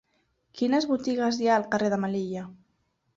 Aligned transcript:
Quines 0.61 0.87
botigues 0.91 1.37
hi 1.43 1.49
ha 1.51 1.57
al 1.61 1.67
carrer 1.75 1.91
de 1.95 1.99
Melilla? 2.07 2.47